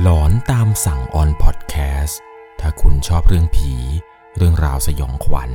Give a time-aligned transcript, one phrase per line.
[0.00, 2.20] หลอนตามสั่งออนพอดแคสต์
[2.60, 3.72] ถ้าคุณชอบเรื่องผี
[4.36, 5.52] เรื่องราวสยองขวัญ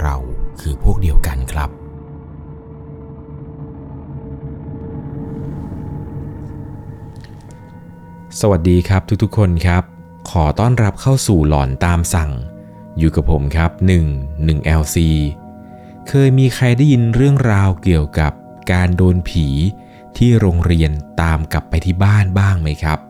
[0.00, 0.16] เรา
[0.60, 1.70] คือพวกเดียวกันครับ
[8.40, 9.82] สวัสดีครับทุกๆคนครับ
[10.30, 12.30] ขอต้อนรับเข้าสู่หลอนตามสั่ง
[12.98, 14.96] อยู่กับผมครับ 1 1 LC
[16.08, 18.32] เคยมีใครได้ยินเรื่องราวเกี่ยวกับ
[18.72, 19.46] การโดนผี
[20.16, 23.00] ที่โรงเรียนตามกลับไปที่บ้านบ้างไหมครับ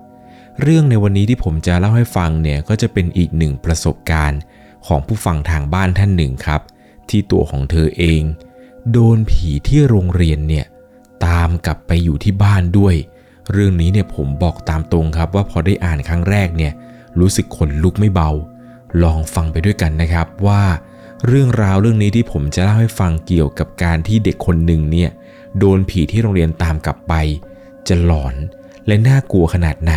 [0.63, 4.41] เรื่องในวันนี้ที่ผมจะเล่าให้ฟังเนี่ยก็จะเป็นอีกหนึ่งประสบการณ์
[4.87, 6.61] ของผู้ฟังทางบ้านท่านหนึ่งครับ
[7.09, 8.23] ที่ตัวของเธอเอง
[8.93, 10.67] โดนผีที่โรงเรียนเนี่ย
[11.27, 12.95] ตามกลับไปอยู่ที่บ้านด้วย
[13.53, 16.73] เรื่องนี้เนี่ยผมบอกตามตรงครับว่าพอได้อ่านครั้งแรกเนี่ย
[17.21, 18.31] รู้สึกขนลุกไม่เบา
[19.03, 20.63] ลองฟังไปด้วยกันนะครับว่า
[21.27, 25.11] เรื่องราวเรื่องนี้ที่ผมจะเล่าให้ฟังเกี่ยวกับการที่เด็กคนหนึ่งเนี่ย
[25.59, 27.15] โดนผีที่โรงเรียนตามกลับไป
[27.89, 28.35] จะหลอน
[28.87, 29.95] และน่ากลัวขนาดไหน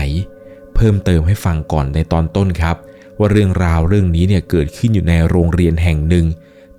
[0.82, 2.76] เพิ่มเติมให้ฟังก่อนในตอนต้นครับ
[3.20, 6.26] ว่าเรื่องราวเรื่องนี้เนี่ยเกิดขึ้นอยู่ในโรงเรียนแห่งหนึ่ง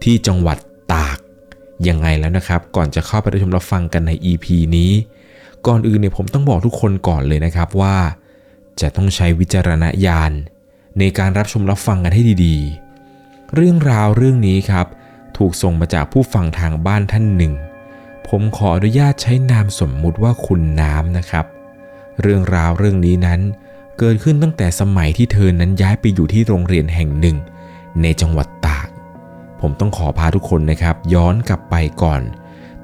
[0.02, 0.58] ที่จังหวัด
[0.92, 1.18] ตาก
[1.88, 4.92] ยังไงแล้วนะครับ ก่อนจะเข้าไปรับชมรับฟังกันใน EP นี้
[5.66, 7.96] ก่อนอื่นเนี่ยผมต้องบอกทุกคนก่อนเลยนะครับว่า
[8.80, 10.32] จะต้องใช้วิจารณญาณ
[10.98, 14.86] ในการรับชมรับฟังกันให้ดีๆ เรื่องราวเรื่องนี้ครับ
[15.36, 17.52] ถูกส่งมาจากผู้ฟังทางบ้านท่านหนึ่ง
[18.28, 21.46] ผมขออนุญาตใช้นามสมมุติว่าคุณน้ำนะครับ
[22.20, 23.40] เรื่องราวเรื่องนี้นั้น
[24.02, 27.36] เกิดขึ้นตั้งแต่สมัยที่เธอนั้นย้ายไปอยู่ที่โรงเรียนแห่งหนึ่ง
[28.02, 28.88] ในจังหวัดตาก
[29.60, 32.20] ผมต้องขอพาทุกคนนะครับ ย้อนกลับไปก่อน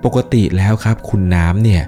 [0.05, 1.83] ปกติแล้วครับคุณน้ำเนี่ย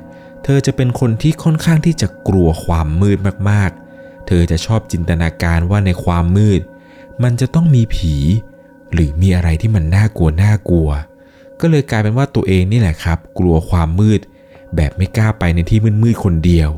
[0.44, 3.18] เธอจะเป็นคนที่ค่อนข้างที่จะกลัวความมืด
[3.50, 6.60] มากๆ เธอจะชอบจินตนาการว่าในความมืด
[7.22, 8.14] มันจะต้องมีผี
[8.92, 10.88] หรือมีอะไรที่มันน่ากลัวน่ากลัว
[11.60, 14.20] ก็เลยกลายเป็นว่าตัวเองนี่แหละครับ กลัวความมืด
[14.76, 16.70] แบบไม่กล้าไปในที่มืดๆคนเดียว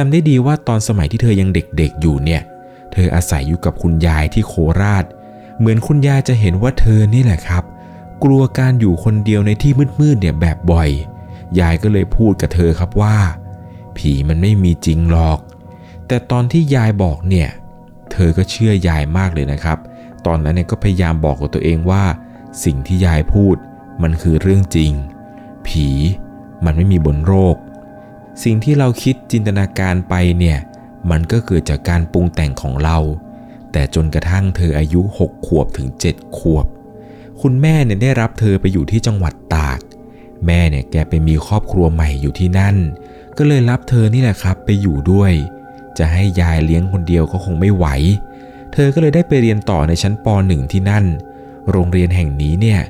[0.00, 2.42] จำได้ดีว่าตอนสมัยที่เธอยังเด็กๆอยู่เนี่ย
[2.92, 5.04] เธออาศัยอยู่กับคุณยายที่โคราช
[5.58, 7.64] เหมือนคุณยายจะเห็นว่าเธอนี่แหละครับ
[8.24, 10.90] กลัวการอยู่คนเดียวในที่มืดๆเนี่ยแบบบ่อย
[11.60, 13.16] ยายก็เลยพูดกับเธอครับว่า
[13.96, 15.38] ผีมันไม่มีจริงหรอก
[16.06, 17.48] แต่ตอนที่ยายบอกเนี่ย
[18.12, 19.78] เธอก็เชื่อยายมากเลยนะครับ
[20.26, 22.04] ตอนนั้นเนี่ยก็พยายามบอกกับตัวเองว่า
[22.64, 23.56] สิ่งที่ยายพูด
[24.02, 24.92] มันคือเรื่องจริง
[25.66, 25.88] ผี
[26.64, 27.56] มันไม่มีบนโลก
[28.42, 30.58] สิ่งที่เราคิดจินตนาการไปเนี่ย
[31.10, 32.98] มันก็เกิดจากการปรุงแต่งของเรา
[33.72, 36.66] แต่จนกระทั่งเธออายุ 6 ขวบถึง 7 ขวบ
[37.42, 39.80] คุณแม่เนี่ยได้รับเธอไปอยู่ที่จังหวัดตาก
[40.46, 42.76] แม่เนี่ยแกไปมีครอบครัวใหม่อยู่ที่นั่น
[43.36, 45.32] ก็เลยรับเธอนี่แหละครับไปอยู่ด้วย
[45.98, 47.86] จะให้ยายเลี้ยงคนเดียวก็คงไม่ไหว
[48.72, 51.04] เธอก็เลยได้ไปเรียนต่อในชั้นป .1 ที่นั่น
[51.70, 52.80] โรงเรียนแห่งนี้เนี่ย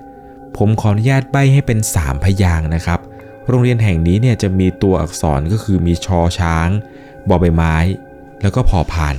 [0.57, 3.01] ผมขออนุญาตใบให้เป็น 3 พยางนะครับ
[3.49, 6.69] โรงเรียนแห่งนี้เนี่ยจะมีตัวอักษรก็คือมีชอช้าง
[7.29, 7.75] บอใบไม้
[8.43, 9.17] แล้วก็พอพาน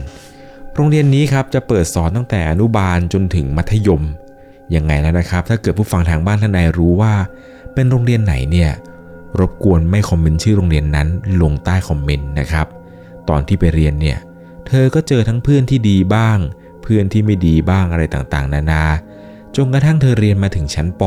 [0.76, 4.02] โรงเรียนนี้ครับจะเปิดสอนตั้งแต่อนุบาลจนถึงมัธยม
[4.76, 7.14] ยังไงแล้วนะครับ ถ้าเกิดผู้ฟังทางบ้านท่านใดรู้ว่า
[7.74, 8.72] เป็นโรงเรียนไหนเนี่ย
[9.40, 11.08] รบกวนไม่คอมเมนต์ชื่อโรงเรียนนั้น
[11.42, 12.68] ลงใต้คอมเมนต์นะครับ
[13.30, 14.18] ตอนที่ไปเรียนเนี่ย
[14.68, 16.38] เธอก็เจอทั้งเพื่อนที่ดีบ้าง
[16.82, 18.84] เพื่อนที่ไม่ดีบ้างอะไรต่างๆ นานา
[19.56, 21.02] จนกระทั่งเธอเรียนมาถึงชั้นป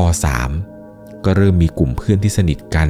[0.59, 2.89] .3 ก็เริ่มมีกลุ่มเพื่อนที่สนิทกัน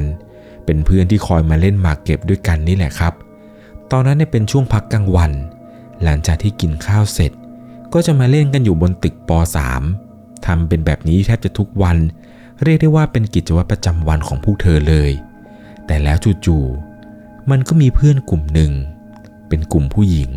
[0.64, 3.12] เป็นเพื่อนที่คอยมาเล่นหมากเก็บด้วยกันนี่แหละครับ
[3.90, 5.32] ตอนนั้นเนี่ยเป็นช่วงพักกลางวัน
[6.02, 7.32] หลังจากที่กินข้าวเสร็จ
[7.92, 9.30] ก็จะมาเล่นกันอยู่บนตึกป
[9.88, 11.96] .3 ทำเป็นแบบนี้แทบจะทุกวัน
[12.62, 15.10] เรียกได้ว่าเป็นกิจวัตรประจำวันของพวกเธอเลย
[15.86, 16.16] แต่แล้ว
[16.46, 18.72] จู่ๆมันก็มีเพื่อนกลุ่มหนึ่ง
[19.48, 20.30] เป็นกลุ่มผู้หญิง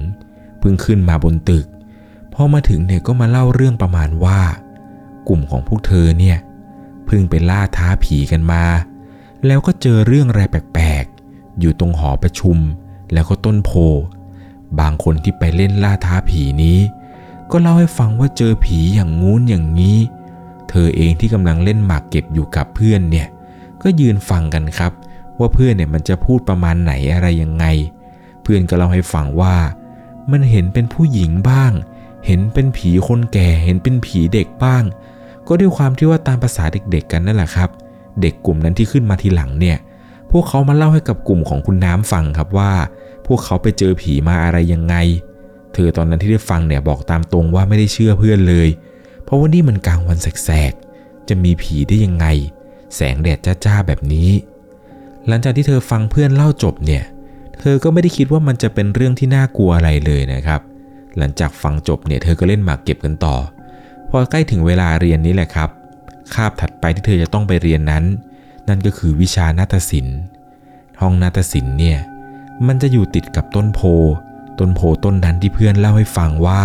[0.59, 1.65] เพิ่งขึ้นมาบนตึก
[2.33, 4.39] พอมาถึงเนี่ยก็มาเล่าเรื่องประมาณว่า
[5.27, 6.37] กลุ่มของพวกเธอเนี่ย
[7.05, 8.63] เพิ่งไปล่าท้าผีกันมา
[9.45, 12.57] แล้วก็เจอเรื่องอะไรแปลกๆ อยู่ตรงหอประชุม
[13.13, 13.71] แล้วก็ต้นโพ
[14.79, 16.79] บางคนที่ไปเล่นล่าท้าผีนี้
[17.51, 19.97] ก็เล่าให้ฟังว่าเจอผีอย่างงู้นอย่างนี้
[20.69, 23.27] เธอเองที่กำลังเล่นหมากเก็บอยู่กับเพื่อนเนี่ย
[23.81, 24.91] ก็ยืนฟังกันครับ
[25.39, 27.65] ว่าเพื่อนเนี่ยมันจะพูดประมาณไหนอะไรยังไง
[28.41, 29.55] เพื่อนก็เล่าให้ฟังว่า
[30.31, 31.71] มันเห็นเป็นผู้หญิงบ้าง
[32.25, 34.83] เห็นเป็นผีคนแก่ เห็นเป็นผีเด็กบ้าง
[35.47, 39.77] ก็ด้วยความที่ว่าตามภาษาเด็กๆกันนั่นแหละครับเเด็กกลุ่มนั้นที่ขึ้นมาทีหลังเนี่ย
[40.31, 42.71] พวกเขามาเล่าให้กับกลุ่มของคุณน้ำฟังครับว่า
[43.27, 44.95] พวกเขาไปเจอผีมาอะไรยังไง
[45.73, 48.69] เธอตอนนั้นที่ได้ฟังเนี่ยบอกตามตรงว่าไม่ได้เชื่อเพื่อนเลย
[49.23, 52.25] เพราะว่านี่มันกลางวันแสกๆ จะมีผีได้ยังไง
[52.95, 54.29] แสงแดดจ้าๆแบบนี้
[55.27, 57.03] หลังจากที่เธอฟังเพื่อนเล่าจบเนี่ย
[57.59, 60.61] เธอก็ไม่ได้คิดว่ามันจะเป็นเรื่องที่น่ากลัวอะไรเลยนะครับ
[61.17, 63.35] หลังจากฟังจบเนี่ยเธอก็เล่นหมากเก็บกันต่อ
[64.09, 65.69] พอใกล้ถึงเวลาเรียนนี้แหละครับ
[66.33, 68.03] คาบถัดไปที่เธอจะต้องไปเรียนนั้น
[68.67, 70.19] นั่นก็คือวิชานาฏศิลป์
[71.01, 71.97] ห้องนาฏศิลป์เนี่ย
[72.67, 73.79] มันจะอยู่ติดกับต้นโพ
[74.59, 76.63] ต้นโพต้นนั้นที่เพื่อนเล่าให้ฟังว่า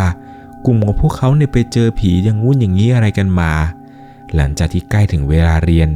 [0.66, 3.52] กลุ่มของพวกเขาเนี่ยไปเจอผีอย่างงู้นอย่างนี้อะไรกันมา
[4.34, 5.88] หลังจากที่ใกล้ถึงเวลาเรียน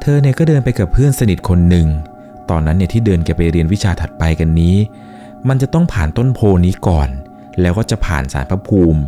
[0.00, 1.86] เธอเนี่ยก็เดินไปกับเพื่อนสนิทคนหนึ่ง
[2.50, 4.76] ตอนนั้นเนี่ยที่เดินแกไปเรียนวิชาถัดไปกันนี้
[5.48, 7.08] มันจะต้องผ่านต้นโพนี้ก่อน
[7.60, 9.00] แล้วก็จะผ่านสารพระภูมิ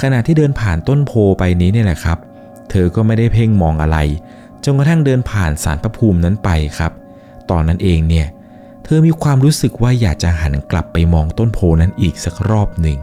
[0.00, 2.18] ขณะที่เดินผ่านต้นโพไปนี้เนี่ยแหละครับ
[2.70, 3.98] เธอก็ไม่ได้เพ่งมองอะไร
[4.64, 6.92] จนกระทั่งเดินผ่านสารพระภูมินั้นไปครับ
[7.50, 8.26] ตอนนั้นเองเนี่ย
[8.84, 12.98] เธอมีความรู้สึกว่าอยากจะหันกลับไปมองต้นโพนั้นอีกสักรอบหนึ่ง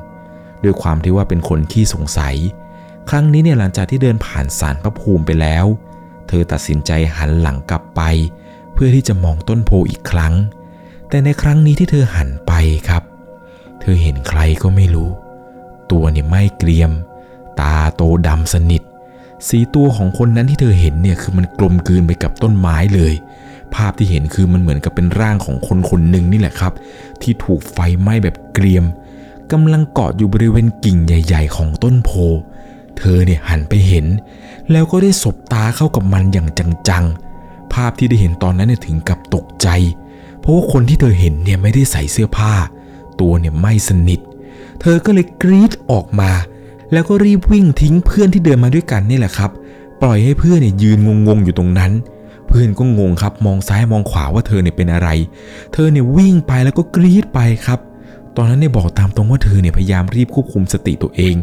[0.64, 2.36] ด้วยความที่ว่าเป็นคนขี้สงสัย
[3.10, 5.66] ครั้งนี้เนี่ยหลังจากที่เดินผ่านสารพระภูมิไปแล้ว
[6.28, 8.02] เธอตัดสินใจหันหลังกลับไป
[8.74, 10.34] เพื่อที่จะมองต้นโพอีกครั้ง
[11.10, 12.54] แต่ในครั้งนี้ที่เธอหันไป
[12.90, 13.04] ครับ
[13.80, 15.10] เธอเห็นใครก็ไม่รู้
[15.92, 16.92] ตัวเนี่ยไม่เกรียม
[17.60, 18.84] ตาโตดำสนิท
[19.48, 23.14] สีตัวของคนนั้นที่เธอเห็นเนี่ยคือมันกลมกลืนไปกับต้นไม้เลย
[23.76, 26.74] ภาพที่เห็นคือมันเหมือนกับเป็นร่างของคนคนหนึ่งนี่แหละครับ
[27.22, 28.86] ที่ถูกไฟไหม้แบบเกรียม
[29.52, 32.12] กำลังเกาะอยู่บริเวณกิ่งใหญ่ ๆ ของต้นโพ
[32.98, 34.06] เธอเนี่ยหันไปเห็น
[34.72, 36.48] แล้วก็ได้สบตาเข้ากับมันอย่าง
[36.90, 39.68] จังๆ ภาพที่ได้เห็นตอนนั้นเนี่ยถึงกับตกใจ
[40.40, 42.54] เพราะว่าคนที่เธอเห็นเนี่ยไม่ได้ใส่เสื้อผ้า
[43.20, 44.20] ตัวเนี่ยไม่สนิท
[44.82, 46.32] เธอก็เลยกรีดออกมา
[46.94, 49.52] แล้วก็รีบวิ่งทิ้งเพื่อนที่เดินมาด้วยกันนี่แหละครับ
[50.02, 50.98] ปล่อยให้เพื่อนเนี่ยยืน
[51.28, 51.92] งงๆอยู่ตรงนั้น
[52.48, 55.10] เพื่อนก็งงครับ มองซ้ายมองขวาว่าเธอเนี่ยเป็นอะไร
[55.74, 57.80] เธอเนี่ยวิ่งไปแล้วก็กรีดไปครับ
[58.38, 61.36] ตอนนั้นเนี่ยบอกตามตรงว่าเธอเนี่ยพยายามรีบควบคุมสติตัวเอง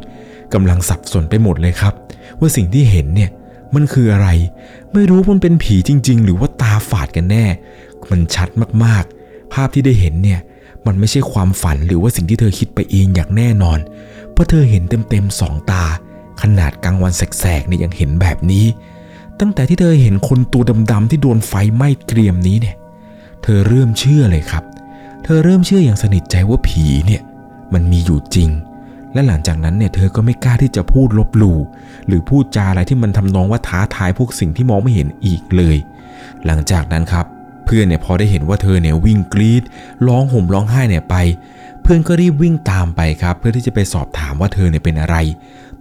[0.55, 1.95] กำลังสับสนไปหมดเลยครับ
[2.39, 3.31] ว่าสิ่งที่เห็นเนี่ย
[3.75, 4.29] มันคืออะไร
[4.93, 7.45] ไม่รู้มันเป็นผีจริง ๆ หรือว่าตาฝาดกันแน่
[8.11, 8.49] มันชัด
[8.85, 10.41] มากๆ ภาพที่ได้เห็นเนี่ย
[10.87, 13.79] มันไม่ใช่ความฝันหรือว่าสิ่งที่เธอคิดไปเองอย่างแน่นอน
[14.33, 15.85] เพราะเธอเห็นเต็มๆสองตา
[16.43, 18.67] ขนาดกลางวันแสกๆเนี่ยยังเห็นแบบนี้
[19.41, 20.63] ตั้งแต่ที่เธอเห็นคนตัว
[20.93, 22.77] ดำๆที่โดนไฟไหม้เกรียมนี้เนี่ย
[23.43, 24.65] เธอเริ่มเชื่อเลยครับ
[25.25, 27.23] เธอเริ่มเชื่ออย่างสนิทใจว่าผีเนี่ย
[27.75, 28.51] มันมีอยู่จริง
[29.13, 31.59] และหลังจากนั้นเนี่ยเธอก็ไม่กล้าที่จะพูดลบหลู่
[32.07, 35.77] หรือพูดจาอะไรที่มันทำนองว่าท้าทายพวกสิ่งที่มองไม่เห็นอีกเลย
[36.47, 37.27] หลังจากนั้นครับ
[37.65, 39.63] เพื่อนเนี่ยพอได้เห็นว่าเธอเนี่ยวิ่งกรีด
[40.07, 41.17] ร้องห่มร้องไห้เนี่ยไป
[41.95, 45.17] พื่อนก็รีบวิ่งตามไปครับ เพื่อที่จะไปสอบถามว่าเธอเนี่ยเป็นอะไร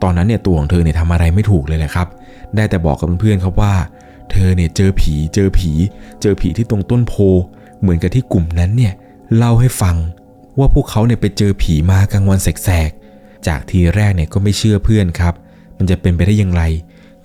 [0.04, 2.08] ตอนนั้นเนี่ยตัวของเธอเนี่ยทำอะไรไม่ถูกเลยแหละครับ
[2.56, 3.74] ได้แต่บอกกับเพื่อนครับว่า
[4.31, 5.72] เธอเนี่ยเจอผี เจอผี
[6.22, 7.13] เจอผีที่ตรงต้นโพ
[7.81, 8.94] เหมือนกับที่กลุ่มนั้นเนี่ย
[9.36, 9.96] เล่าให้ฟัง
[10.60, 15.34] ว่าพวกเขาเนี่ยไปเจอผีมากลางวันแสกๆ จากทีแรกเนี่ยก็ไม่เชื่อเพื่อนครับ
[15.78, 16.64] มันจะเป็นไปได้อย่างไร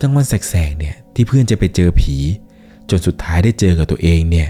[0.00, 2.17] กลางวันแสกๆเนี่ยที่เพื่อนจะไปเจอผี
[2.91, 4.49] จนสุดท้ายได้เจอกับตัวเองเนี่ย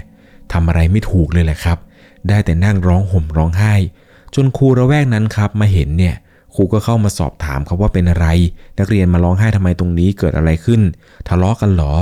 [0.53, 1.77] ทำอะไรไม่ถูกเลยแหละครับ
[2.27, 3.75] ได้แต่นั่งร้องห่มร้องไห้
[4.35, 6.15] จนครูระแวกนั้นครับมาเห็นเนี่ย
[6.55, 8.27] ครูก็เข้ามาสอบถามครับว่าเป็นอะไร
[8.79, 10.81] นักเรียนมาร้องไห้ทำไมตรงนี้เกิดอะไรขึ้น
[11.27, 11.93] ทะเลาะกันเหรอ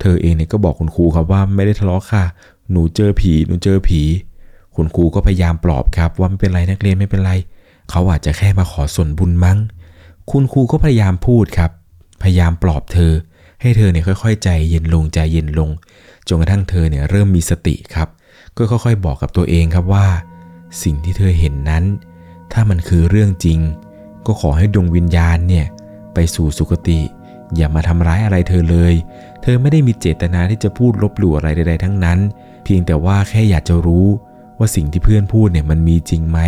[0.00, 2.24] เธอเองเนี่ยก็บอกคุณครูครับว่าไม่ได้ทะเลาะค่ะ
[2.70, 4.02] หนูเจอผี หนูเจอผี
[4.76, 7.32] คุณครูก็พยายามปลอบครับว่าไม่เป็นไรนักเรียนไม่เป็นไร
[7.90, 9.58] เขาอาจจะแค่มาขอส่วนบุญมั้ง
[10.30, 11.70] คุณครูก็พยายามพูดครับ
[12.22, 13.12] พยายามปลอบเธอ
[13.60, 15.70] ให้เธอเนี่ยค่อยๆ ใจเย็นลงใจเย็นลง
[16.28, 18.08] จนกระทั่งเธอเนี่ยเริ่มมีสติครับ
[18.56, 20.06] ก็ค่อยๆ บอกกับตัวเองครับว่า
[20.82, 21.84] สิ่งที่เธอเห็นนั้น
[22.52, 23.58] ถ้ามันคือเรื่องจริง
[24.26, 25.66] ก็ขอให้ดวงวิญญาณเนี่ย
[26.14, 27.00] ไปสู่สุคติ
[27.56, 28.94] อย่ามาทำร้ายอะไรเธอเลย
[29.42, 32.18] เธอไม่ได้มีเจตนาที่จะพูดลบหลู่อะไรใดๆทั้งนั้น
[32.64, 34.06] เพียงแต่ว่าแค่อยากจะรู้
[34.58, 36.38] ว่าสิ่งที่เพื่อนพูดเนี่ยมันมีจริงไหม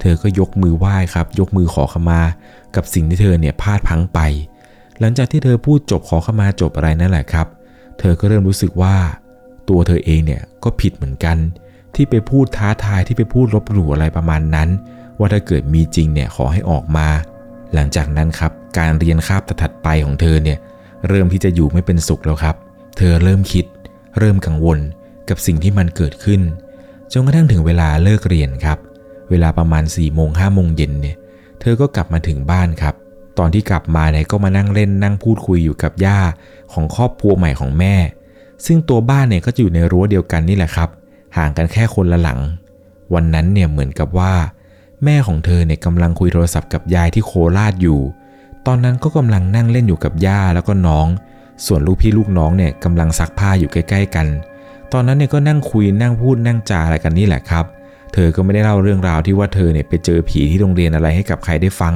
[0.00, 2.20] เธอก็ยกมือไหว้ครับ ยกมือขอขมา
[2.76, 4.20] กับสิ่งที่เธอเนี่ยพลาดพังไป
[5.00, 7.46] หลังจากที่เธอพูดจบขอขมาจบอะไรนั่นแหละครับ
[7.98, 8.96] เธอก็เริ่มรู้สึกว่า
[9.68, 11.36] ตัวเธอเองเนี่ยก็ผิดเหมือนกัน
[11.94, 14.68] ที่ไปพูดท้าทายที่ไปพูดลบหลู่อะไรประมาณนั้น
[15.18, 17.08] ว่าถ้าเกิดมีจริงเนี่ยขอให้ออกมา
[17.74, 20.58] หลังจากนั้นครับการเรียนคาบถัดไปของเธอเนี่ย
[21.08, 22.56] เริ่มที่จะอยู่ไม่เป็นสุขแล้วครับ
[22.96, 23.64] เธอเริ่มคิด
[24.18, 24.78] เริ่มกังวล
[25.28, 26.40] กับสิ่งที่มันเกิดขึ้น
[27.12, 28.78] จนกระทั่งถึงเวลาเลิกเรียนครับ
[29.30, 31.16] เวลาประมาณ4ี่โมงห้าโมงเย็นเนี่ย
[31.60, 32.94] เธอก็กลับมาถึงบ้านครับ
[33.38, 36.20] ตอนที่กลับมาเนี่ยก็มานั่งเล่นนั่งพูดคุยอยู่กับย่า
[36.72, 37.94] ของครอบครัวใหม่ของแม่
[38.66, 40.88] ซึ่งตัวบ้านเนี่ยก็จะอยู่ในรั้วเดียวกันนี่แหละครับ
[41.38, 42.40] ห่างกันแค่คนละหลัง
[43.14, 44.34] วันนั้นเนี่ยเหมือนกับว่า
[45.04, 48.00] แม่ของเธอเนี่ยกำลังคุยโทรศัพท์กับยายที่โคราชอยู่
[48.66, 51.06] ตอนนั้นก็กำลังนั่งเล่นอยู่กับย่าแล้วก็น้อง
[51.66, 54.26] ส่วนลูกพี่ลูกน้องเนี่ยกำลังซักผ้าอยู่ใกล้ ๆ กัน
[54.92, 57.64] ตอนนั้นเนี่ยก็นั่งคุยนั่งพูดนั่งจาอะไรกันนี่แหละครับ
[58.12, 61.94] เธอก็ไม่ได้เล่าเรื่องราวที่ว่าเธอเนี่ยไปเจอผีที่โรงเรียนอะไรให้กับใครได้ฟัง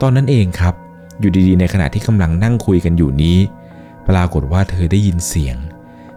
[0.00, 0.74] ตอนนั้นเองครับ
[1.20, 3.38] อยู่ดีๆ ในขณะที่กำลังนั่งคุยกันอยู่นี้
[4.08, 5.56] ปรากฏว่าเธอได้ยินเสียง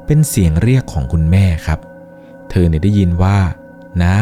[0.06, 1.80] เป็นเสียงเรียกของคุณแม่ครับ
[2.52, 3.38] เธอเนี่ยได้ยินว่า
[4.04, 4.18] น้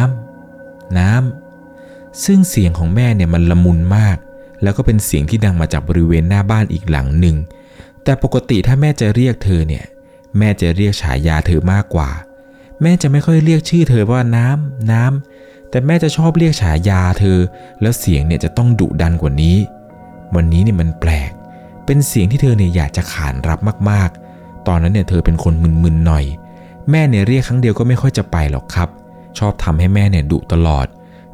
[0.48, 4.18] ำน้ำซึ่งเสียงของแม่เนี่ยมันละมุนมาก
[4.64, 7.36] แล้วก็เป็นเสียงที่ดังมาจากบริเวณหน้าบ้านอีกหลังหนึ่ง
[8.04, 9.86] แต่ปกติถ้าแม่จะเรียกเธอเนี่ย
[10.38, 12.10] แม่จะเรียกฉายาเธอมากกว่า
[12.82, 17.38] แม่จะไม่ค่อยเรียกชื่อเธอว่าน้ำน้ำแต่แม่จะชอบเรียกฉายาเธอ
[17.82, 19.58] แล้วเสียงเนี่ยจะต้องดุดันกว่านี้
[20.36, 21.32] วันนี้เนี่ยมันแปลก
[21.86, 25.54] เป็นเสียงที่เธอเนี่ยอยากจะขานรับมากๆ ตอนนั้นเนี่ยเธอเป็นคน
[25.84, 26.26] มึนๆหน่อย
[26.92, 28.90] แม่เนี่ยเรียกครั้งเดียวก็ไม่ค่อยจะไปหรอกครับ
[29.40, 30.86] ชอบทำให้แม่เนี่ยดุตลอด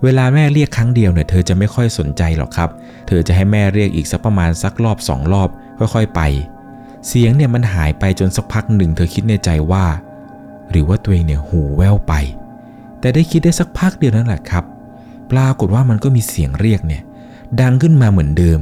[0.03, 2.69] เวลาแม่เรียกครั้งเดียวเนี่ยเธอจะไม่ค่อยสนใจหรอกครับ
[3.07, 6.21] เธอจะให้แม่เรียกอีกสักประมาณสักรอบสองรอบ ค่อยๆไป
[7.07, 9.85] เสียงเนี่ยมันหายไปจนสักพักหนึ่ง เธอคิดในใจว่า
[10.71, 12.13] หรือว่าตัวเองเนี่ยหูแว่วไป
[12.99, 14.63] แต่ได้คิดได้สักพักเดียวนั่นแหละครับ
[15.31, 17.03] ปรากฏว่ามันก็มีเสียงเรียกเนี่ย
[17.61, 18.59] ดังขึ้นมาเหมือนเดิม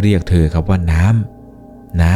[0.00, 2.14] เรียกเธอครับว่าน้ำน้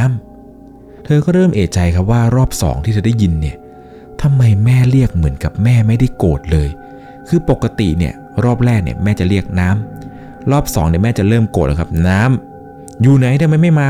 [0.53, 6.69] ำเธอก็เริ่มเอะใจครับว่ารอบสองที่เธอได้ยินเนี่ยำไมแม่เรียกเหมือนกับแม่ไม่ได้โกรธเลย
[7.29, 8.15] คือปกติเนี่ย
[8.45, 13.89] รอบแรกเนี่ยแม่จะเรียกน้ำรอบสองเนี่ยแม่จะเริ่มโกรธแล้วครับ น้ำอยู่ไหนทำไมไม่มา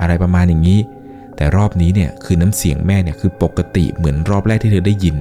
[0.00, 0.80] อะไรประมาณอย่างนี้
[1.36, 5.16] แต่รอบนี้เนี่ยคือน้ำเสียงแม่เนี่ยคือปกติเหมือนรอบแรกที่เธอได้ยิน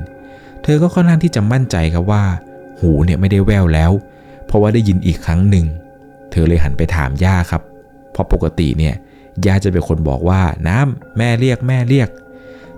[0.64, 2.24] เธอก็ค่อนข้างที่จะมั่นใจครับว่า
[2.82, 3.92] หูเนี่ยไม่ได้แววแล้ว
[4.46, 5.66] เพราะว่าได้ยินอีกครั้งหนึ่ง
[6.32, 7.62] เธอเลยหันไปถามย่าครับ
[8.12, 8.96] เพราะปกติเนี่ย
[9.46, 12.10] ย่าจะเป็นคนบอกว่าน้ำแม่เรียกแม่เรียก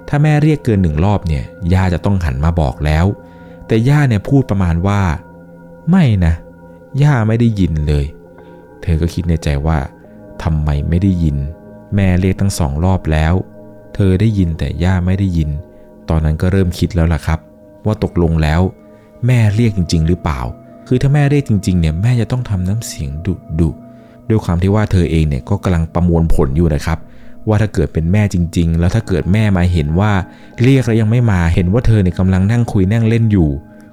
[0.09, 3.05] ถ้าแม่เรียกเกินหนึ่งรอบเนี่ยย่าจะต้องหันมาบอกแล้ว
[3.67, 5.01] แต่ย่าเนี่ยพูดประมาณว่า
[5.89, 6.33] ไม่นะ
[7.01, 8.05] ย่าไม่ได้ยินเลย
[8.81, 9.77] เธอก็คิดในใจว่า
[10.43, 11.37] ทำไมไม่ได้ยิน
[11.95, 13.33] แม่เรียกทั้งสองรอบแล้ว
[13.95, 15.49] เธอได้ยินแต่ย่าไม่ได้ยิน
[16.09, 17.39] ตอนนั้นก็เริ่มคิดแล้วล่ะครับ
[17.85, 18.61] ว่าตกลงแล้ว
[19.25, 20.39] แม่เรียกจริง ๆ หรือเปล่า
[20.87, 23.69] คือถ้าแม่เรียกจริงๆเนี่ยแม่จะต้องทำน้ำเสียงดุดุ
[24.29, 26.99] ด้วยความที่ว่าเธอเองเนี่ยก็กำลังประมวลผลอยู่นะครับ
[27.48, 30.12] ว่าถ้าเกิดเป็นแม่จริง ๆ แล้วถ้าเกิดแม่มาเห็นว่า
[30.63, 33.50] เรียกแล้วยังไม่มาเห็นว่าเธอเนี่ยกำลังนั่งคุยนั่งเล่นอยู่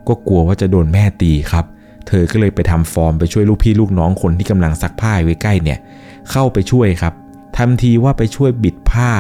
[0.09, 1.65] ก็กลัวว่าจะโดนแม่ตีครับ
[2.09, 5.79] เธอก็เลยไปทำฟอร์มไปช่วยลูกพี่ลูกน้องคนที่กำลังซักผ้าไว้ใกล้เนี่ย
[6.31, 7.15] เข้าไปช่วยครับ
[7.57, 9.11] ทำทีว่าไปช่วยบิดผ้า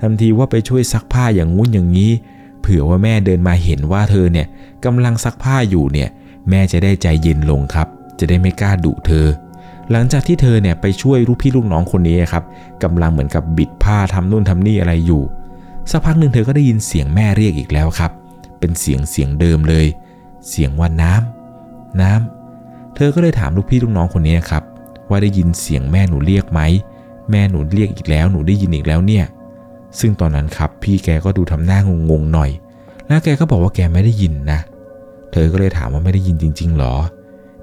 [0.00, 2.10] ทำทีว่าไปช่วยซักผ้าอย่างงุ้นอย่างนี้
[2.60, 4.46] เผื่อว่าแม่เดินมาเห็นว่าเธอเนี่ย
[4.84, 6.08] กำลังซักผ้าอยู่เนี่ย
[6.48, 7.88] แม่จะได้ใจเย็นลงครับ
[8.18, 9.26] จะได้ไม่กล้าดุเธอ
[9.90, 12.44] หลังจากที่เธอเนี่ยไปช่วยลูกพี่ลูกน้องคนนี้ครับ
[12.82, 15.22] กำลังเหมือนกับบิดผ้าทำนู่นทำนี่อะไรอยู่
[15.90, 18.10] สักพักหนึ่งเธอก็ได้ยินเสียงแม่เรียกอีกแล้วครับ
[18.58, 19.86] เป็นเสียงเสียงเดิมเลย
[20.48, 24.62] เสียงว่าน้ำน้ำเธอก็เลยถามลูกพี่ลูกน้องคนนี้ครับ
[25.08, 26.60] ว่าได้ยินเสียงแม่หนูเรียกไหม
[27.30, 29.24] แม่หนูเรียกอีกแล้วหนูได้ยินอีกแล้วเนี่ย
[30.00, 31.78] ซึ่งตอนนั้นครับพี่แกก็ดูทำหน้า
[32.10, 32.50] งงๆหน่อย
[33.06, 34.60] แล้วแกก็บอกว่าแกไม่ได้ยินนะ
[35.32, 36.94] เธอก็เลยถามว่าไม่ได้ยินจริงๆหรอ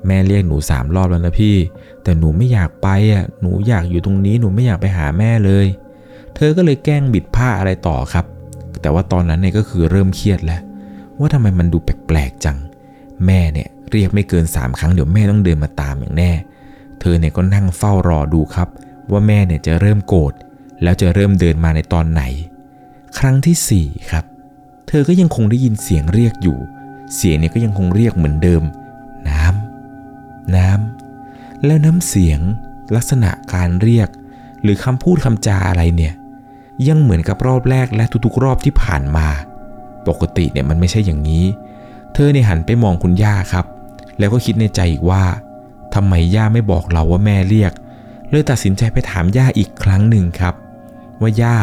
[0.07, 1.55] แม่เรียกหนูสามรอบแล้วนะพี่
[2.03, 5.65] แต่หนูไม่อยากไปอะ หนูอยากอยู่ตรงนี้ หนูไม่อยากไปหาแม่เลย
[6.35, 8.25] เธอก็เลยแกล้งบิดผ้าอะไรต่อครับ
[8.81, 10.61] แต่ว่าตอนนั้นเนี่ยก็คือเริ่มเครียดแล้ว
[11.19, 12.57] ว่าทำไมมันดูแปลกๆจัง
[13.25, 16.31] แม่เนี่ยเรียกไม่เกิน3ครั้งเดี๋ยวแม่ต้องเดินมาตามอย่างแน่
[16.99, 18.67] เธอเนี่ยก็นั่งเฝ้ารอดูครับ
[19.11, 20.33] ว่าแม่เนี่ยจะเริ่มโกรธ
[20.83, 22.23] แล้วจะเริ่มเดินมาในตอนไหน
[23.19, 24.25] ครั้งที่ 4 ครับ
[24.87, 26.57] เธอก็ยังคงได้ยินเสียงเรียกอยู่
[27.15, 28.63] เสียงเนี่ยก็ยังคงเรียกเหมือนเดิม
[29.29, 29.60] น้ำ
[30.55, 32.39] น้ำ แล้วน้ำเสียง
[32.95, 34.09] ลักษณะการเรียก
[34.63, 36.13] หรือคำพูดคำจาอะไรเนี่ย
[36.87, 39.27] ยังเหมือนกับรอบแรกและทุกๆ รอบที่ผ่านมา
[40.07, 41.45] ปกติเนี่ยมันไม่ใช่อย่างนี้
[42.13, 43.65] เธอเนี่ยหันไปมองคุณย่าครับ
[44.19, 45.23] แล้วก็คิดในใจอีกว่า
[45.93, 47.71] ทำไมย่าไม่บอกเราว่าแม่เรียก
[48.29, 50.55] เลยตัดสินใจไปถามย่าอีกครั้งหนึ่งครับ
[51.21, 51.57] ว่าย่า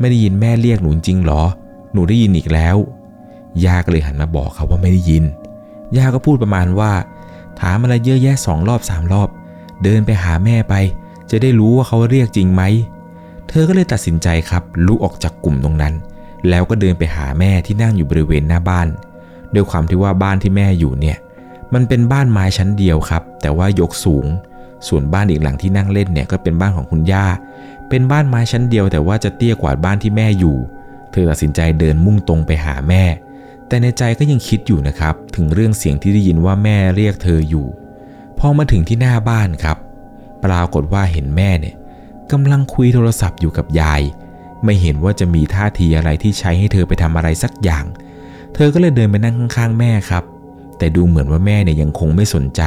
[0.00, 1.42] ไม่ได้ยินแม่เรียกหนูจริงหรอ
[1.92, 2.76] หนูได้ยินอีกแล้ว
[3.64, 5.24] ย่าก็เลยหันมาบอกครับว่าไม่ได้ยิน
[5.96, 6.92] ย่าก็พูดประมาณว่า
[7.60, 9.28] ถามอะไรเยอะแยะสองรอบสามรอบ
[9.82, 10.74] เดินไปหาแม่ไป
[11.30, 12.62] จะได้รู้ว่าเขาเรียกจริงไหม
[13.48, 15.94] เธอก็เลยตัดสินใจครับลุกออกจากกลุ่มตรงนั้น
[16.48, 18.88] แล้วก็เดินไปหาแม่ที่นั่งอยู่บริเวณหน้าบ้าน
[19.54, 21.16] ด้วยความที่ว่าบ้านที่แม่อยู่เนี่ย
[21.74, 24.26] มันเป็นบ้านไม้ชั้นเดียวครับ แต่ว่ายกสูง
[24.88, 27.26] ส่วนบ้านอีกหลังที่นั่งเล่นเนี่ยก็เป็นบ้านของคุณย่า
[27.88, 30.56] เป็นบ้านไม้ชั้นเดียวแต่ว่าจะเตี้ยกว่าบ้านที่แม่อยู่
[31.12, 33.02] เธอตัดสินใจเดินมุ่งตรงไปหาแม่
[33.74, 37.66] แต่ในใจก็ยังคิดอยู่นะครับ ถึงเรื่องเสียงที่ได้ยินว่าแม่เรียกเธออยู่
[38.38, 39.78] พอมาถึงที่หน้าบ้านครับ
[40.44, 41.74] ปรากฏว่าเห็นแม่เนี่ย
[42.32, 44.02] กำลังคุยโทรศัพท์อยู่กับยาย
[44.64, 47.84] ไม่เห็นว่าจะมีท่าทีอะไรที่ใช้ให้เธอไปทำอะไรสักอย่าง
[48.54, 50.24] เธอก็เลยเดินไปนั่งข้างๆ แม่ครับ
[50.78, 52.62] แต่ดูเหมือนว่าแม่เนี่ยยังคงไม่สนใจ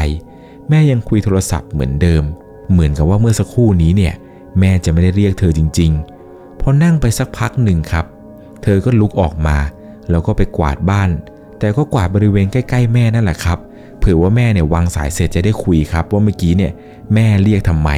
[0.70, 2.24] แม่ยังคุยโทรศัพท์เหมือนเดิม
[2.72, 4.14] เหมือนกับว่าเมื่อสักครู่นี้เนี่ย
[4.60, 5.92] แม่จะไม่ได้เรียกเธอจริง
[6.28, 8.06] ๆ พอนั่งไปสักพักหนึ่งครับ
[8.64, 9.58] เธอก็ลุกออกมา
[10.12, 11.10] แล้วก็ไปกวาดบ้าน
[11.60, 13.60] แต่ก็กวาดบริเวณใกล้ ๆ แม่นั่นแหละครับ
[14.00, 16.72] เผื่อว่าแม่เนี่ยวางสายเสร็จจะได้คุยครับ ว่าเมื่อกี้เนี่ย
[17.14, 17.90] แม่เรียกทำไม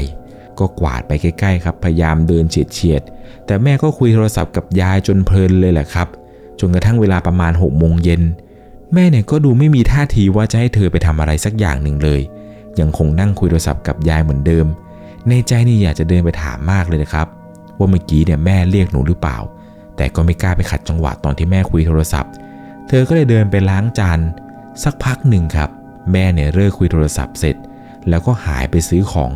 [0.60, 6.08] ก็กวาดไปใกล้ๆครับ พยายามเดินเฉียดเฉียดๆแต่แม่ก็คุยโทรศัพท์กับยายจนเพลินเลยแหละครับ
[6.60, 8.22] จนกระทั่งเวลาประมาณ6กโมงเย็น
[8.94, 12.22] แม่เนี่ยก็ดูไม่มีท่าทีว่าจะให้เธอไปทำอะไรสักอย่างหนึ่งเลย
[12.80, 14.66] ยังคงนั่งคุยโทรศัพท์กับยายเหมือนเดิม
[15.30, 17.28] ในใจนี่อยากจะเดินไปถามมากเลยนะครับ
[17.78, 19.38] ว่าเมื่อกี้เนี่ยแม่เรียกหนูหรือเปล่า
[20.00, 22.32] แต่ก็ไม่กล้าไปขัดจังหวะตอนที่แม่คุยโทรศัพท์
[22.88, 24.20] เธอก็เลยเดินไปล้างจาน
[24.84, 25.70] สักพักหนึ่งครับ
[26.12, 27.56] แม่เนี่ยเลิกคุยโทรศัพท์เสร็จ
[28.10, 29.32] แล้วก็หายไปซื้อของ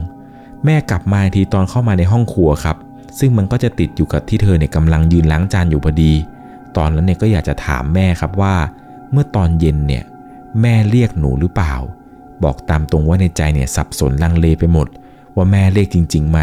[0.66, 2.78] แม่กลับมาทีตอนเข้ามาในห้องครัวครับ
[3.20, 6.14] ซึ่งมันก็จะติดอยู่กับที่เธอเนี่ยกำลังยืนล้างจานอยู่พอดี
[6.78, 8.56] ตอนนั้นเนี่ยก็อยากจะถามแม่ครับว่า
[9.12, 10.04] เมื่อตอนเย็นเนี่ย
[10.62, 11.74] แม่เรียกหนูหรือเปล่า
[12.44, 14.88] บอกตามตรงว่าในใจเนี่ยสับสนลังเลไปหมด
[15.36, 16.40] ว่าแม่เรียกจริงๆไหม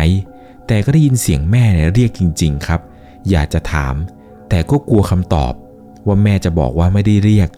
[0.67, 2.81] แต่ก็ได้ยินเสียงแม่เนี่ยเรียกจริง ๆ ครับ
[3.31, 3.95] อยากจะถาม
[4.49, 5.53] แต่ก็กลัวคำตอบ
[6.07, 7.49] ว่าแม่จะบอกว่าไม่ได้เรียก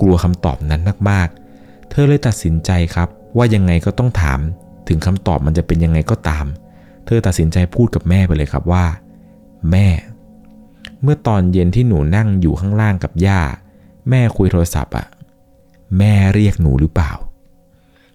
[0.00, 4.40] กลัวคำตอบนั้นมากๆ เธอเลยตัดสินใจครับ ว่ายังไงก็ต้องถาม
[4.88, 6.44] ถึงคำตอบมันจะเป็นยังไงก็ตาม
[7.06, 8.84] เธอตัดสินใจพูดกับแม่ไปเลยครับว่า
[9.70, 9.88] แม่
[11.02, 13.40] เมื่อตอนเย็นที่หนูนั่งอยู่ข้างล่างกับย่า
[14.10, 15.06] แม่คุยโทรศัพท์อะ
[15.98, 17.12] แม่เรียกหนูหรือเปล่า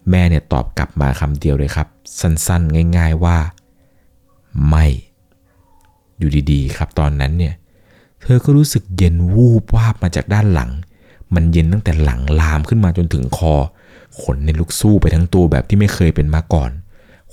[0.09, 1.87] แม่เนี่ยตอบกลับมาคำเดียวเลยครับ
[2.19, 3.37] สั้นๆ ง่าย ๆว่า
[4.69, 4.85] ไม่
[6.19, 7.53] อยู่ดีๆ ครับตอนนั้นเนี่ย
[8.21, 10.71] เธอก็รู้สึกเย็นวูบวาบมาจากด้านหลัง
[11.35, 13.55] มันเย็นตั้งแต่หลังลามขึ้นมาจนถึงคอ
[14.21, 16.71] ขนในลุกสู้ไปทั้งตัวแบบที่ไม่เคยเป็นมาก่อน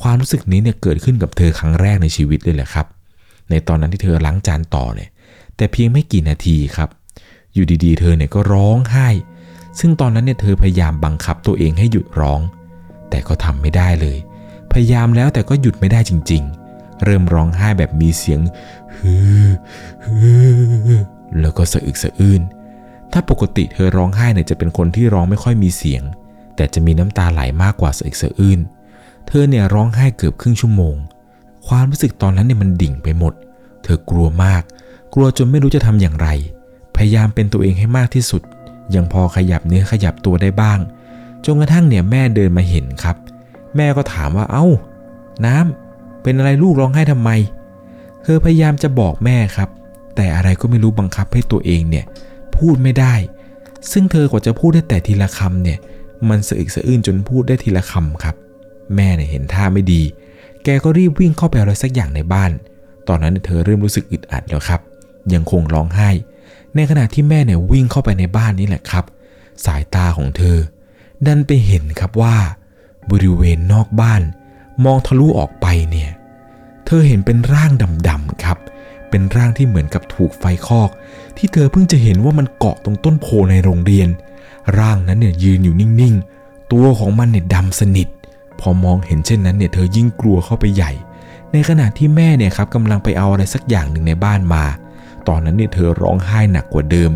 [0.00, 2.86] ความรู้สึกนี้เนี่ยเกิดขึ้นกับเธอครั้งแรกในชีวิตเลยแหละครับ
[3.50, 5.10] ในตอนนั้นที่เธอล้างจานต่อเนี่ย
[5.56, 6.88] แต่เพียงไม่กี่นาทีครับ
[7.54, 9.08] อยู่ดีๆ เธอเนี่ยก็ร้องไห้
[9.78, 12.40] ซึ่งตอนนั้นเนี่ยเธอพยายามบังคับตัวเองให้หยุดร้อง
[13.10, 14.18] แต่ก็ทำไม่ได้เลย
[14.72, 18.40] พยายามแล้วแต่ก็หยุดไม่ได้จริง ๆเริ่มร้องไห้แบบมีเสียง
[21.40, 22.42] แล้วก็สะอึกสะอื้น
[23.12, 26.02] ถ้าปกติเธอร้องไห้เนี่ยจะเป็นคนที่ร้องไม่ค่อยมีเสียง
[26.56, 28.60] แต่จะมีน้ำตาไหลมากกว่าสะอึกสะอื้น
[29.26, 30.96] เธอเนี่ยร้องไห้เกือบครึ่งชั่วโมง
[31.68, 33.34] ความรู้สึกตอนนั้นเนี่ยมันดิ่งไปหมด
[33.82, 34.62] เธอกลัวมาก
[35.14, 36.28] กลัวจนไม่รู้จะทำอย่างไร
[36.96, 38.42] พยายามเป็นตัวเองให้มากที่สุด
[38.94, 40.78] ยังพอขยับเนื้อขยับตัวได้บ้าง
[41.44, 43.16] จนกระทั่งเนี่ยแม่เดินมาเห็นครับ
[43.76, 44.66] แม่ก็ถามว่าเอา้า
[45.46, 47.30] น้ำเป็นอะไรลูกร้องไห้ทำไม
[48.28, 49.68] เธอพยายามจะบอกแม่ครับ
[50.16, 52.04] แต่อะไรก็ไม่รู้บังคับให้ตัวเองเนี่ย
[52.56, 53.14] พูดไม่ได้
[53.92, 55.78] ซึ่งเธอกว่าจะพูดได้แต่ทีละคำเนี่ย
[56.28, 58.34] มันสะอึกสะอื้นจนพูดได้ทีละคำครับ
[58.96, 60.02] แม่เนี่ยเห็นท่าไม่ดี
[60.64, 62.50] แกก็รีบวิ่งเข้าไปเอาอะไรสักอย่างในบ้าน
[63.08, 64.80] ตอนนั้นเธอเริ่มรู้สึกอึดอัดแล้วครับ
[65.34, 66.10] ยังคงร้องไห้
[66.74, 69.04] ในขณะที่แม่เนี่ยวิ่งเข้าไปในบ้านนี่แหละครับ
[69.64, 70.58] สายตาของเธอ
[71.26, 72.36] ดันไปเห็นครับว่า
[73.10, 74.22] บริเวณนอกบ้าน
[74.84, 76.10] มองทะลุออกไปเนี่ย
[76.86, 77.70] เธอเห็นเป็นร่าง
[78.08, 78.58] ดำๆครับ
[79.10, 80.90] เป็นร่างที่เหมือนกับถูกไฟคอก
[81.36, 84.08] ที่เธอเพิ่งจะเห็นว่ามันเกาะตรงต้นโพในโรงเรียน
[84.78, 88.08] ร่างนั้นเนี่ยยืนอยู่นิ่งๆ ตัวของมันเนี่ยดำสนิท
[88.60, 90.92] พอมองเห็นเช่นนั้นเนี่ยเธอยิ่งกลัวเข้าไปใหญ่
[91.52, 94.64] ในขณะที่แม่เนี่ยครับกำลังไปเอาอะไรสักอย่างหนึ่งในบ้านมา
[95.28, 97.10] ตอนนั้นเนี่ยเธอร้องไห้หนักกว่าเดิม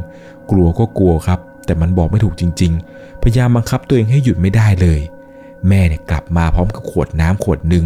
[0.50, 5.00] กลัวก็กลัวครับ แต่มันบอกไม่ถูกจริง ๆ พยายามบังคับตัวเองให้หยุดไม่ได้เลย
[5.68, 7.84] แม่เนี่ยกลับมาพร้อมกับขวดน้ำขวดหนึ่ง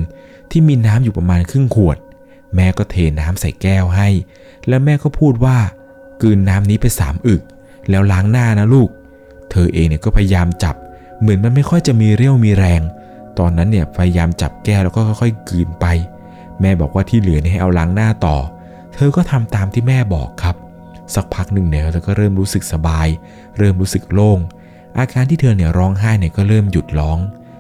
[0.55, 1.99] ที่มีน้ำอยู่ประมาณครึ่งขวด
[2.55, 4.09] แม่ก็เทน้ำใส่แก้วให้
[4.69, 5.57] แล้วแม่ก็พูดว่า
[6.23, 7.43] กืนน้ำนี้ไปสามอึก
[7.90, 8.88] แล้วล้างหน้านะลูก
[9.51, 10.75] เธอเองเนี่ยก็พยายามจับ
[11.21, 12.83] เหมือนมันไม่ค่อยจะมีเรี่ยวมีแรง
[13.38, 15.87] ตอนนั้นเนี่ยพยายามจับแก้วแล้วก็ค่อยๆกืนไป
[16.61, 18.37] แม่บอกว่าที่เหลือเนี่ยให้เอาล้างหน้าต่อ
[18.95, 20.57] เธอก็ทำตามที่แม่บอกครับ
[21.14, 23.09] สักพักหนึ่งเนี่ยเธอก็เริ่มรู้สึกสบาย
[23.59, 24.38] เริ่มรู้สึกโล่ง
[24.99, 27.19] อาการที่เธอเนี่ยร้องไห้เนี่ยก็เริ่มหยุดร้อง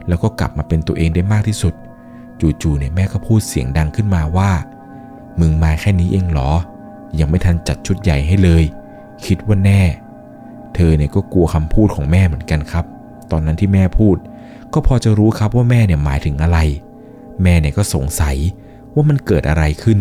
[0.08, 1.74] แล้วก็กลับมาเป็นตัวเองได้มากที่สุด
[2.40, 4.50] จู่ๆเนี่ยแม่ก็พูดเสียงดังขึ้นมาว่า
[5.40, 6.50] มึงมาแค่นี้เองเหรอ
[7.18, 8.64] ยังไม่ทันจัดชุดใหญ่ให้เลย
[9.26, 9.82] คิดว่าแน่
[10.74, 12.84] เธอเนี่ยก็กลัวคำพูดของแม่เหมือนกันครับ
[13.30, 14.16] ตอนนั้นที่แม่พูด
[14.72, 16.58] ก็พอจะรู้ครับว่าแม่เนี่ยหมายถึงอะไร
[17.42, 18.36] แม่เนี่ยก็สงสัย
[18.94, 20.00] ว่ามันเกิดอะไรขึ้น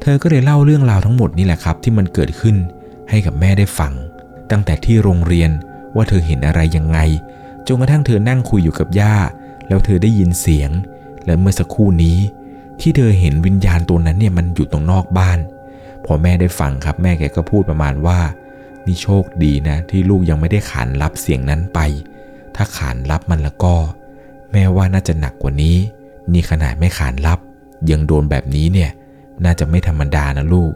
[0.00, 2.56] เธอก็เลยเล่าเรื่องราวทั้งหมดนี่แหละครับ ที่มันเกิดขึ้น
[3.10, 3.92] ให้กับแม่ได้ฟัง
[4.50, 5.50] ตั้งแต่ที่โรงเรียน
[5.94, 6.98] ว่าเธอเห็นอะไรยังไง
[7.66, 9.16] จนกระทั่งเธอนั่งคุยอยู่กับย่า
[9.68, 10.70] แล้วเธอได้ยินเสียง
[11.26, 12.18] และเมื่อสักครู่นี้
[12.80, 15.38] ที่เธอเห็นวิญญาณตัวนั้นเนี่ยมันอยู่ตรงนอกบ้าน
[16.04, 18.18] พอแม่ได้ฟังครับแม่แกก็พูดประมาณว่า
[18.86, 21.78] นี่โชคดีนะ ที่ลูกยังไม่ได้ขานรับเสียงนั้นไป
[22.56, 23.74] ถ้าขานรับมันแล้วก็
[24.52, 25.76] แม่ว่าน่าจะหนักกว่านี้
[26.32, 27.38] นี่ขนาดไม่ขานรับ
[27.90, 28.90] ยังโดนแบบนี้เนี่ย
[29.44, 30.72] น่าจะไม่ธรรมดานะลูก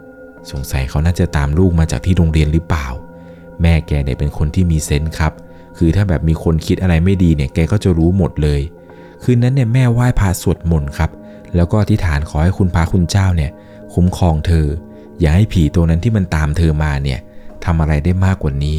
[0.50, 2.86] สงสัยเขาน่าจะตามลูกมาจากที่โรงเรียนหรือเปล่า
[3.62, 5.32] แม่แกเนี่ยเป็นคนที่มีเซนส์ครับ
[5.78, 8.60] คือถ้าแบบมีคนคิดอะไรไม่ดีเนี่ยแกก็จะรู้หมดเลย
[9.22, 11.10] คืนนั้นเนี่ยแม่ไหว้พระสวดมนต์ครับ
[11.56, 13.50] แล้วก็อธิษฐานขอให้คุณพระคุณเจ้าเนี่ย
[13.94, 14.66] คุ้มครองเธอ
[15.20, 17.18] อย่าให้ผีตัวนั้นที่มันตามเธอมาเนี่ย
[17.64, 18.78] ทำอะไรได้มากกว่านี้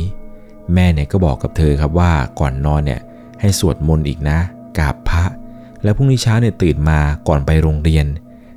[0.73, 3.02] แม่เนี่ยก็บอกกับเธอครับว่าก่อนนอนเนี่ย
[3.41, 4.39] ให้สวดมนต์อีกนะ
[4.78, 5.23] กราบพระ
[5.84, 8.06] แล้วพรุ่งนี้เช้าเนี่ยตื่นมาก่อนไปโรงเรียน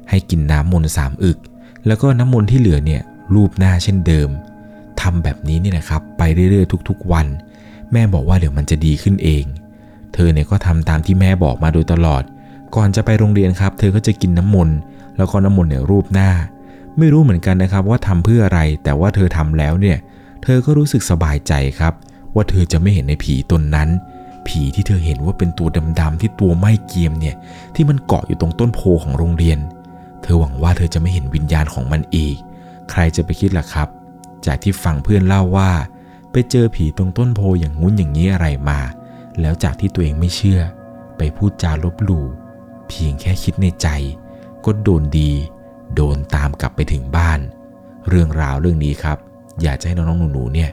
[0.09, 1.39] ให้กินน้ำมนต์สามอึก
[1.87, 3.03] แล้วก็น้ำมนต์ที่เหลือเนี่ย
[3.35, 4.29] รูปหน้าเช่นเดิม
[5.01, 7.27] ทำแบบนี้นี่นะครับ ไปเรื่อยๆทุก ๆ วัน
[7.93, 9.45] แม่บอกว่าเดี๋ยวมันจะดีขึ้นเอง
[10.15, 12.23] เธอเนี่ยก็ทำตามที่แม่บอกมาโดยตลอด
[12.75, 14.77] ก่อนจะไปโรงเรียนครับ เธอก็จะกินน้ำมนต์
[15.17, 16.31] แล้วก็น้ำมนต์เนี่ยรูปหน้า
[16.99, 19.99] ไม่รู้เหมือนกันนะครับว่าทำเพื่ออะไร แต่ว่าเธอทำแล้วเนี่ย
[20.43, 21.93] เธอก็รู้สึกสบายใจครับ
[22.35, 23.89] ว่าเธอจะไม่เห็นในผีตนนั้น
[24.47, 25.69] ผีที่เธอเห็นว่าเป็นตัว
[26.01, 27.37] ดำๆที่ตัวไหม้เกียมเนี่ย
[27.75, 29.59] ที่มันเกาะอยู่ตรงต้นโพของโรงเรียน
[30.23, 32.37] เธอหวังว่าเธอจะไม่เห็นวิญญาณของมันอีก
[32.91, 33.89] ใครจะไปคิดล่ะครับ
[34.47, 35.71] จากที่ฟังเพื่อนเล่าว่า
[36.33, 38.81] ไปเจอผีตรงต้นโพอย่างงุ้นอย่างนี้อะไรมา
[39.41, 40.61] แล้วจากที่ตัวเองไม่เชื่อ
[41.17, 42.27] ไปพูดจาลบหลู่
[42.89, 43.89] เพียงแค่คิดในใจ
[44.65, 45.31] ก็โดนดี
[45.95, 47.41] โดนตามกลับไปถึงบ้าน
[48.09, 49.19] เรื่องราวเรื่องนี้ครับ
[49.63, 50.71] อยากจะให้น้องๆหนูๆเนี่ย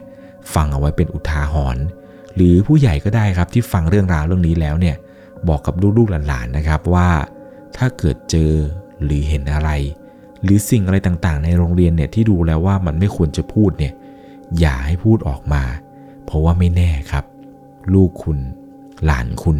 [0.54, 1.84] ฟังเอาไว้เป็นอุทาหรณ์
[2.34, 4.96] หรือผู้ใหญ่ก็ได้ครับที่ฟังเรื่องราวเรื่องนี้แล้วเนี่ย
[5.48, 7.10] บอกกับลูกๆหลานๆนะครับว่า
[7.76, 8.52] ถ้าเกิดเจอ
[9.04, 9.70] หรือเห็นอะไร
[10.42, 13.92] หรือสิ่งอะไรต่างๆ ในโรงเรียนเนี่ยที่ดูแล้วว่ามันไม่ควรจะพูดเนี่ย
[14.60, 15.62] อย่าให้พูดออกมา
[16.24, 17.24] เพราะว่าไม่แน่ครับ
[17.94, 18.38] ลูกคุณ
[19.04, 19.58] หลานคุณ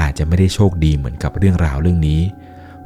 [0.00, 2.20] อาจจะไม่ได้โชคดีเหมือนกับเรื่องราวเรื่องนี้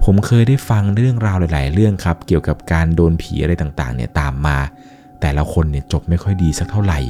[0.05, 4.59] ผมเคยได้ฟังเรื่องราวหลาย ๆ เรื่องครับ เกี่ยวกับการโดนผีอะไรต่าง ๆ เนี่ยตามมา
[5.20, 7.00] แต่ละคนเนี่ยจบไม่ค่อยดีสักเท่าไหร่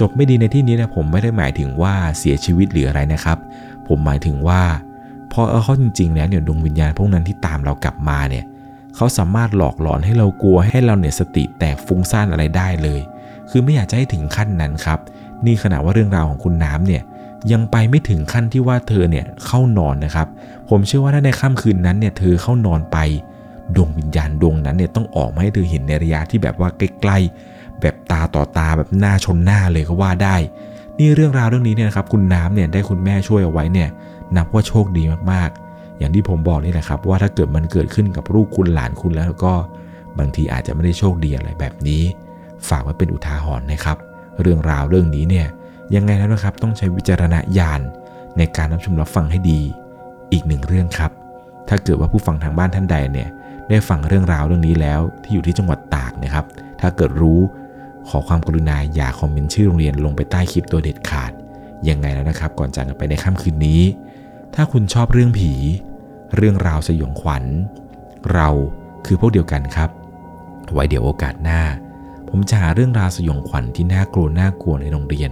[0.00, 3.38] จบไม่ดีในที่นี้นะผมไม่ได้หมายถึงว่าเสียชีวิตหรืออะไรนะครับ
[3.88, 4.62] ผมหมายถึงว่า
[5.32, 8.44] พอเอาเข้าจริง ๆ แล้วเนี่ยดวงวิญญาณพวกนั้นที่ตามเรากลับมาเนี่ย
[8.96, 13.00] เขาสามารถหลอกหลอนให้เรากลัวให้เราเนี่ยสติแตกฟุ้งซ่านอะไรได้เลย
[13.50, 14.98] คือไม่อยากจะให้ถึงขั้นนั้นครับ
[15.46, 17.02] นี่ขณะว่าเรื่องราวของคุณน้ำเนี่ย
[17.52, 20.28] ยังไปไม่ถึงขั้นที่ว่าเธอเนี่ยเข้านอนนะครับ
[20.68, 22.98] ผมเชื่อว่าถ้าในค่ำคืนนั้นเนี่ยเธอเข้านอนไป
[23.74, 30.36] ดวงวิญญาณดวงนั้นเนี่ยต้องออกมาให้เธอเห็นในระยะที่แบบว่าใกล้ๆแบบตาต่อตาแบบหน้าชนหน้าเลยก็ว่าได้
[30.98, 33.88] นี่เรื่องราวเรื่องนี้เนี่ยนะครับคุณน้ำเนี่ยได้คุณแม่ช่วยเอาไว้เนี่ย
[34.36, 39.52] นับว่าโชคดีมากๆ อย่างที่ผมบอกนี่แหละครับ ว่าถ้าเกิดมันเกิดขึ้นกับลูกคุณหลานคุณแล้วก็
[40.18, 42.02] บางทีอาจจะไม่ได้โชคดีอะไรแบบนี้
[42.68, 43.96] ฝากไว้เป็นอุทาหรณ์นะครับ
[44.42, 45.46] เรื่องราวเรื่องนี้เนี่ย
[45.94, 47.80] ยังไงแล้วนะครับต้องใช้วิจารณญาณ
[48.38, 49.60] ในการรับชมรับฟังให้ดี
[50.32, 51.12] อีกหนึ่งเรื่องครับ
[51.68, 53.28] ถ้าเกิดว่าผู้ฟังทางบ้านท่านใดเนี่ย
[53.68, 56.44] ได้ฟังเรื่องราวเรื่องนี้แล้วที่อยู่ที่จังหวัดตากนะครับ
[56.80, 57.40] ถ้าเกิดรู้
[58.08, 61.32] ขอความกรุณาอย่าคอมเมนต์ชื่อโรงเรียนลงไปใต้คลิปตัวเด็ดขาด
[61.88, 63.80] ยังไงแล้วนะครับ ก่อนจากกันไปในค่ำคืนนี้
[64.54, 65.52] ถ้าคุณชอบเรื่องผี
[66.36, 67.44] เรื่องราวสยองขวัญ
[68.34, 68.48] เรา
[69.06, 69.90] คือพวกเดียวกันครับ
[70.72, 71.60] ไว้เดี๋ยวโอกาสหน้า
[72.30, 75.30] ผมจะหาเรื่องราวสยองขวัญที่น่ากลัวน่ากลัวในโรงเรียน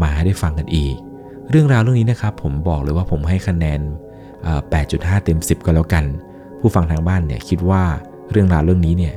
[0.00, 0.94] มาให้ได้ฟังกันอีก
[1.50, 3.80] เรื่องราวเรื่องนี้นะครับ ผมบอกเลยว่าผมให้คะแนน
[4.52, 6.04] 8.5 เต็ม 10 ก็แล้วกัน
[6.60, 7.84] ผู้ฟังทางบ้านเนี่ยคิดว่า
[8.30, 9.14] เรื่องราวเรื่องนี้เนี่ย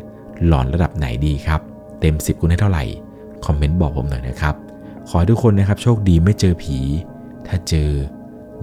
[0.47, 1.61] หลอนระดับไหนดีครับ
[1.99, 2.83] เต็ม 10 คุณให้เท่าไหร่
[3.45, 4.55] คอมเมนต์บอกผมหน่อยนะครับ
[5.07, 6.77] ขอให้ทุกคนนะครับโชคดีไม่เจอผี
[7.47, 7.89] ถ้าเจอ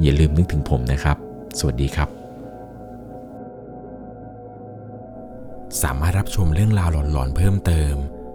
[0.03, 1.17] อย่าลืมนึกถึงผมนะครับ
[1.59, 2.09] สวัสดีครับ
[5.83, 7.95] สามารถรับชมเรื่องราวหลอนๆเพิ่มเติม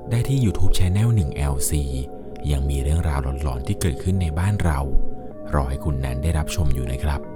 [0.10, 1.72] ได้ที่ YouTube Channel 1 LC
[2.52, 4.80] ยังมีเรื่องราวหลอนๆที่เกิดขึ้นในบ้านเรา
[5.54, 7.33] รอให้คุณนั้นได้รับชมอยู่นะครับ